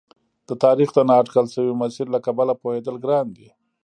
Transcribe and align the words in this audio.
د 0.47 0.49
تاریخ 0.63 0.89
د 0.93 0.97
نا 1.09 1.13
اټکل 1.21 1.45
شوي 1.55 1.73
مسیر 1.81 2.07
له 2.11 2.19
کبله 2.25 2.53
پوهېدل 2.61 2.95
ګران 3.05 3.27
دي. 3.37 3.47